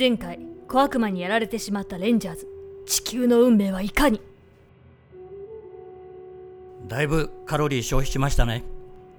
[0.00, 2.48] 前回小悪魔にやられてしまったレンジャーズ
[2.86, 4.22] 地球の運命はいかに？
[6.88, 8.64] だいぶカロリー消費しましたね。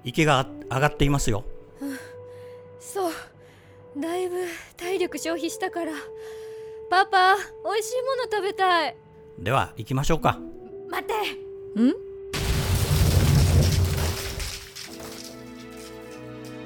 [0.02, 1.44] 息が上がっていますよ。
[2.80, 3.12] そう。
[3.96, 4.34] だいぶ
[4.76, 5.92] 体力消費したから。
[6.90, 8.96] パパ美味しいもの食べたい。
[9.38, 10.40] では行きましょうか。
[10.90, 11.14] 待って。
[11.80, 11.94] ん？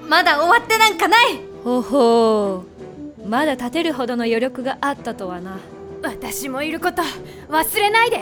[0.09, 1.39] まだ終わってなんかない。
[1.63, 2.86] ほほう
[3.29, 5.59] まだ立てるほどの余力があったとはな。
[6.03, 7.03] 私もいること
[7.49, 8.19] 忘れないで。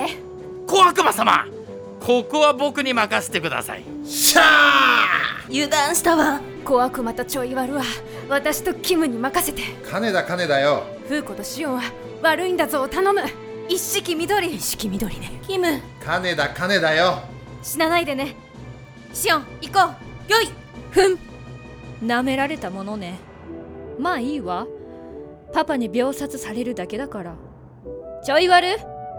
[0.66, 1.46] 小悪魔様
[2.00, 3.84] ここは僕に任せてください。
[4.06, 4.42] しゃ
[5.48, 6.40] 油断したわ。
[6.64, 7.82] 小悪魔とちょい悪は
[8.28, 9.62] 私とキムに任せて。
[9.90, 10.84] 金だ金だよ。
[11.06, 11.82] フーコとシオンは
[12.22, 13.20] 悪いんだぞを頼む。
[13.68, 14.54] 一式緑。
[14.54, 15.40] 一式緑ね。
[15.46, 15.80] キム。
[16.02, 17.20] 金だ金だよ。
[17.62, 18.36] 死なないでね。
[19.12, 19.94] シオン行こ
[20.28, 20.32] う。
[20.32, 20.48] よい。
[20.90, 21.18] ふん。
[22.02, 23.18] 舐められたものね。
[23.98, 24.66] まあいいわ
[25.54, 27.36] パパに秒殺されるだけだから。
[28.24, 28.76] ちょい悪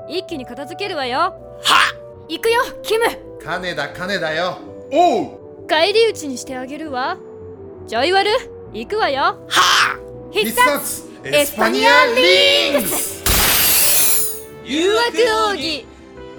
[0.10, 1.34] 一気に片付けるわよ。
[2.28, 3.06] 行くよキム。
[3.42, 4.58] 金だ金だよ。
[4.92, 5.68] おう。
[5.68, 7.18] 返り討ちにしてあげるわ。
[7.88, 8.28] ちょい悪
[8.74, 9.48] 行くわよ。
[10.34, 11.06] 必殺。
[11.24, 13.24] エスパニアリングス。
[14.66, 15.08] 誘惑
[15.52, 15.86] 奥義。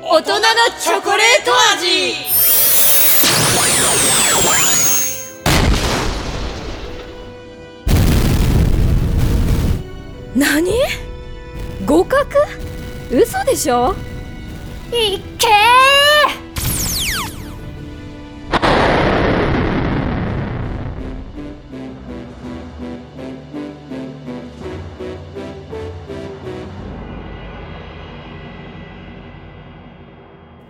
[0.03, 0.41] 大人の
[0.78, 2.13] チョコレート味
[10.36, 10.70] 何？
[11.86, 12.26] 互角
[13.10, 13.94] 嘘でしょ？
[14.92, 15.47] いっけ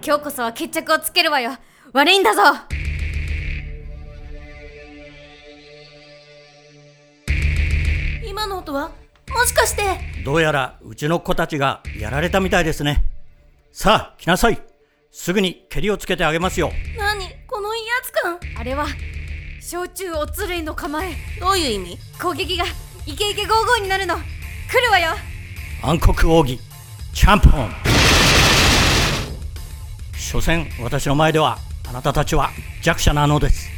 [0.00, 1.56] 今日こそは決着をつけるわよ。
[1.92, 2.42] 悪いんだぞ！
[8.24, 8.92] 今の音は？
[9.36, 9.82] もしかして。
[10.24, 13.04] どうやらうちの子たちがやられたみたいですね。
[13.70, 14.62] さあ来なさい。
[15.12, 16.72] すぐに蹴りをつけてあげますよ。
[16.96, 17.28] 何？
[17.46, 18.40] この威圧感？
[18.58, 18.86] あれは
[19.60, 21.12] 焼酎おつ類の構え。
[21.38, 21.98] どういう意味？
[22.18, 22.64] 攻撃が
[23.04, 24.16] イケイケゴーゴーになるの。
[24.16, 24.22] 来
[24.82, 25.10] るわよ。
[25.82, 26.58] 暗黒奥義。
[27.12, 27.70] チャンポン。
[30.16, 32.50] 所詮私の前ではあなたたちは
[32.82, 33.68] 弱者なのです。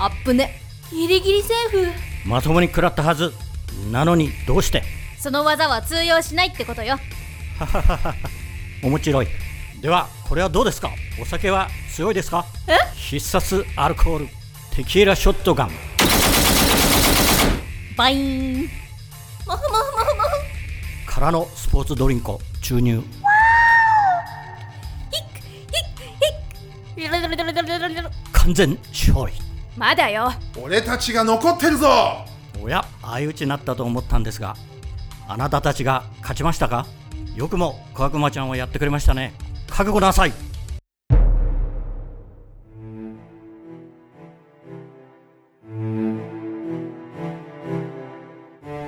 [0.00, 0.60] アップね。
[0.90, 2.28] ギリギリセーフ。
[2.28, 3.32] まともに食らったはず
[3.90, 4.82] なのにどうして？
[5.18, 6.98] その技は通用しないってことよ。
[8.82, 9.28] 面白い。
[9.80, 10.90] ではこれはどうですか？
[11.20, 12.44] お酒は強いですか？
[12.94, 14.28] 必殺アルコール。
[14.74, 15.70] テキーラショットガン。
[17.96, 18.62] バイーン。
[18.62, 19.70] もふもふもふ
[20.16, 20.22] も
[21.06, 23.02] ふからのスポーツドリンクを注入。
[28.32, 29.32] 完全勝利
[29.76, 32.24] まだよ俺たちが残ってるぞ
[32.64, 34.56] おや相打ちになったと思ったんですが
[35.28, 36.86] あなたたちが勝ちましたか？
[37.36, 39.34] よくも小悪魔ちゃんをやってくれましたね。
[39.68, 40.32] 覚悟なさい。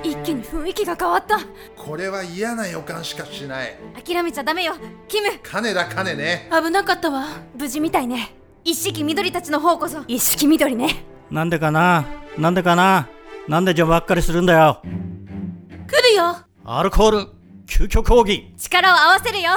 [0.03, 1.39] 一気に雰囲気が変わった。
[1.75, 3.75] これは嫌な予感しかしない。
[4.03, 4.73] 諦めちゃダメよ
[5.07, 5.27] キム。
[5.43, 6.49] 金だ金ね。
[6.51, 7.25] 危なかったわ。
[7.55, 8.33] 無事みたいね。
[8.63, 10.03] 一式緑たちの方こそ。
[10.07, 11.03] 一式緑ね。
[11.29, 12.05] なんでかな？
[12.39, 13.09] なんでかな？
[13.47, 14.81] なんで邪魔ばっかりするんだよ？
[14.83, 16.35] 来るよ。
[16.65, 17.27] アルコール
[17.65, 18.53] 究極奥義。
[18.57, 19.51] 力を合わせるよ。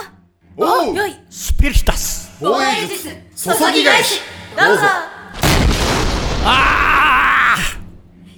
[0.56, 0.94] おう。
[0.94, 1.16] よい。
[1.28, 2.38] スピリタス。
[2.40, 4.20] 防衛術注ぎ返し。
[4.56, 4.82] どうぞ。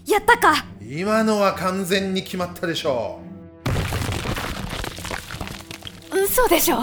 [0.06, 0.64] やったか。
[0.80, 3.20] 今のは完全に決まったでしょ
[6.12, 6.78] 嘘でしょ。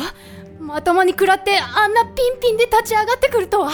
[0.60, 3.71] まともに食らってあんなピンピンで立ち上がってくるとは。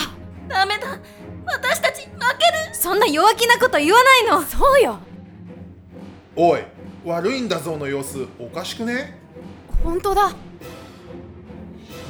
[0.48, 1.00] ダメだ
[1.46, 2.16] 私たち負け
[2.70, 2.74] る。
[2.74, 4.42] そんな弱気なこと言わないの。
[4.44, 5.00] そうよ。
[6.36, 6.64] うおい
[7.06, 9.20] 悪いんだぞの様子おかしくね？
[9.84, 10.34] 本当だ。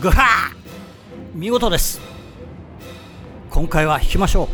[0.01, 0.55] グハー！
[1.33, 1.99] 見事です。
[3.49, 4.47] 今回は引きましょう。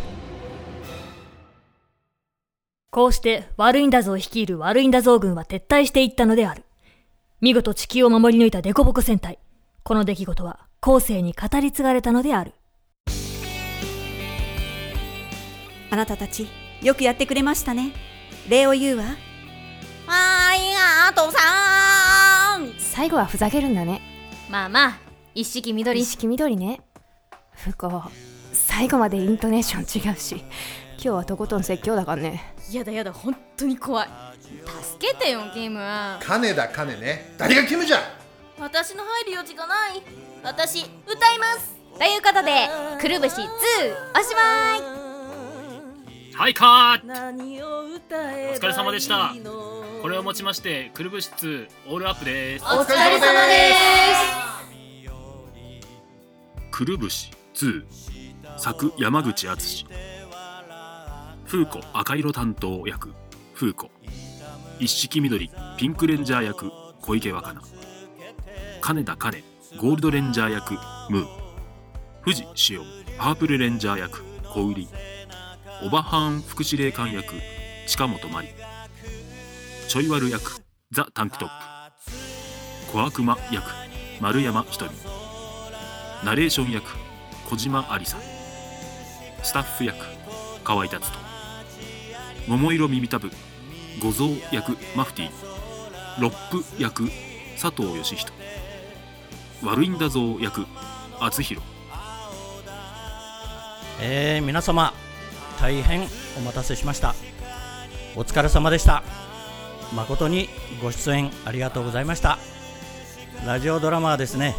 [2.89, 6.63] こうして悪いんだぞを率いる悪いんだぞ軍は撤退していったのである。
[7.39, 9.39] 見事地球を守り抜いたデコボコ戦隊。
[9.83, 12.53] この出来事は後世に語り継がれたのである。
[15.91, 16.47] あなたたち
[16.81, 17.91] よくやってくれましたね。
[18.47, 19.03] 礼を言うわ。
[20.07, 22.73] ありがとうさん。
[22.79, 24.01] 最後はふざけるんだね。
[24.49, 24.99] まあまあ
[25.35, 25.99] 一式緑。
[25.99, 26.79] 一式緑ね。
[27.51, 28.11] 不幸。
[28.53, 30.37] 最後までイントネーション違うし。
[30.93, 32.53] 今日はとことん説教だからね。
[32.71, 34.09] やだやだ本当に怖い。
[34.83, 35.79] 助けてよキム。
[36.21, 37.35] 金だ金ね。
[37.37, 37.97] 誰がキムじゃ？
[38.59, 40.01] 私の入る余地がない。
[40.41, 41.75] 私歌います。
[41.97, 42.69] ということで
[43.01, 45.00] くるぶし2おしまい
[46.41, 49.31] はいカーお疲れ様でした。
[50.01, 52.65] これをもちましてくるぶし2オールアップです。
[52.65, 53.75] お疲れ様で
[56.71, 57.83] くるぶし2
[58.57, 59.85] 作山口敦。
[61.45, 63.13] 風子赤色担当役
[63.53, 63.91] 風子。
[64.79, 66.71] 一色緑ピンクレンジャー役
[67.01, 67.61] 小池若菜。
[68.81, 69.43] 金田金
[69.77, 70.73] ゴールドレンジャー役
[71.11, 71.27] ムー。
[72.23, 72.87] 富士紫音
[73.19, 74.87] パープルレンジャー役小売
[75.83, 77.33] オバハン副司令官役
[77.87, 78.53] 近本麻里。
[79.87, 80.61] ちょい悪役
[80.91, 82.91] ザ・タンクトップ。
[82.93, 83.63] 小悪魔役
[84.19, 84.91] 丸山ひとみ
[86.23, 86.85] ナレーション役
[87.49, 88.17] 小島ありさ。
[89.41, 89.97] スタッフ役
[90.63, 91.17] 河合達人。
[92.47, 93.31] 桃色耳たぶ
[94.03, 95.31] 五蔵役マフティ
[96.21, 97.09] ロップ役
[97.59, 98.31] 佐藤義人。
[99.63, 100.67] 悪いんだぞ役
[101.19, 101.65] 厚弘。
[103.99, 104.93] えー、皆様
[105.61, 107.13] 大変お待たせしました。
[108.15, 109.03] お疲れ様でした。
[109.95, 110.49] 誠に
[110.81, 112.39] ご出演ありがとうございました。
[113.45, 114.55] ラジオドラマはですね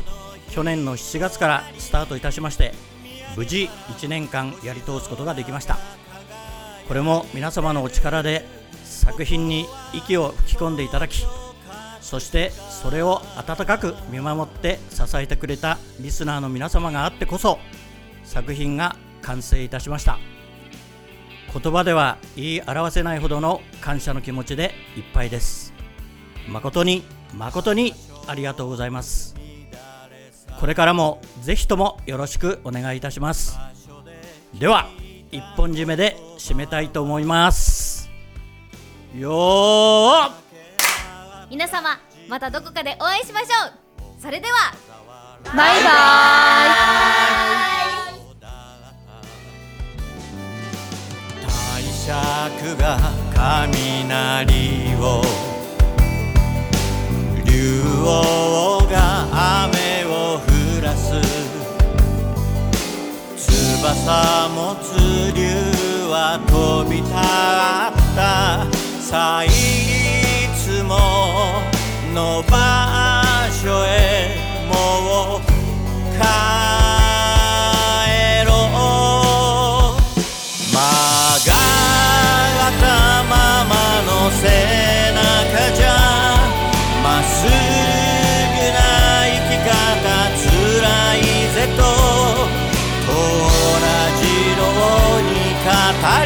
[0.52, 2.72] 去年の7月からスタートいたしまして
[3.36, 3.68] 無事
[3.98, 5.76] 1年間やり通すことができました。
[6.86, 8.46] これも皆様のお力で
[8.84, 11.26] 作品に息を吹き込んでいただき
[12.00, 17.58] そしてそれを温かく見守って支えてくれたリスナーの皆様があってこそ
[18.22, 20.18] 作品が完成いたしました。
[21.52, 25.74] 言葉では言い表せないほどの感謝の気持ちでいっぱいです。
[26.48, 27.04] 誠に
[27.34, 27.94] 誠に
[28.26, 29.34] ありがとうございます。
[30.58, 33.58] これからもぜひともよろしくお願いいたします。
[34.54, 34.86] では
[35.30, 38.10] 一本締めで締めたいと思います。
[39.16, 40.30] よー
[41.50, 44.22] 皆様またどこかでお会いしましょう。
[44.22, 44.72] それでは
[45.44, 45.90] バイバ
[47.18, 47.21] イ
[52.04, 52.98] 釈が
[53.32, 55.22] 雷を
[57.44, 59.28] 竜王が
[59.62, 61.12] 雨を降らす。
[63.36, 64.98] 翼持つ
[65.32, 65.44] 竜
[66.10, 67.14] は飛び立っ
[68.16, 68.66] た。
[69.00, 69.48] さい
[70.56, 70.96] つも
[72.12, 74.21] の場所へ。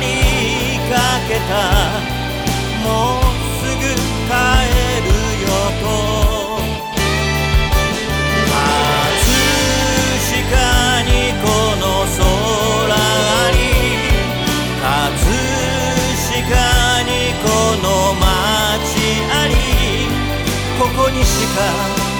[0.00, 0.06] り
[0.90, 0.92] か
[1.28, 1.52] けた」
[2.84, 2.86] 「も
[3.18, 3.20] う
[3.58, 3.80] すぐ
[4.26, 4.30] 帰
[5.02, 5.06] る
[5.42, 5.46] よ
[5.82, 5.84] と」
[10.20, 10.54] 「しか
[11.02, 11.10] に
[11.42, 11.44] こ
[11.76, 11.82] の
[12.16, 12.96] 空あ
[13.52, 13.54] り」
[14.82, 14.86] 「葛
[16.26, 17.10] 飾に
[17.42, 17.46] こ
[17.82, 18.22] の街
[19.32, 19.54] あり」
[20.78, 21.56] 「ここにしか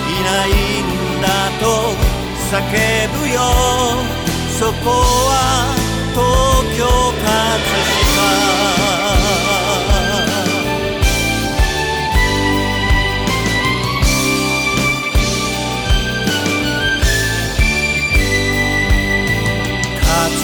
[0.09, 0.49] いない
[0.83, 1.93] んだと
[2.51, 3.41] 叫ぶよ」
[4.59, 5.77] 「そこは」
[6.17, 6.25] 東
[6.79, 8.47] 京葛飾
[20.01, 20.37] 葛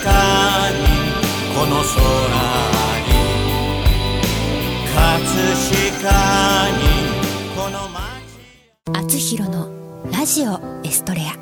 [0.00, 0.80] 飾に
[1.54, 1.92] この空
[3.02, 3.12] に
[4.94, 4.96] 葛
[5.68, 6.16] 飾
[6.72, 6.80] に
[7.54, 8.00] この街。
[8.92, 9.70] あつひろの
[10.10, 11.41] ラジオエストレア。